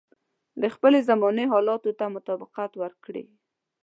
د 0.61 0.63
خپلې 0.75 0.99
زمانې 1.09 1.45
حالاتو 1.53 1.91
ته 1.99 2.05
مطابقت 2.15 2.71
ورکړي. 2.81 3.25